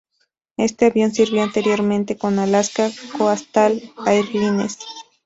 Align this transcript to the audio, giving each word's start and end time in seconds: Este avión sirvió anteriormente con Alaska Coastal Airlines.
Este 0.57 0.87
avión 0.87 1.11
sirvió 1.11 1.43
anteriormente 1.43 2.17
con 2.17 2.39
Alaska 2.39 2.89
Coastal 3.15 3.83
Airlines. 4.07 4.79